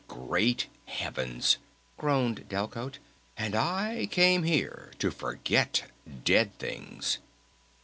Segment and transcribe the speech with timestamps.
[0.07, 1.57] "Great Heavens!"
[1.95, 2.97] groaned Delcote.
[3.37, 5.91] "And I came here to forget
[6.23, 7.19] 'dead things'!"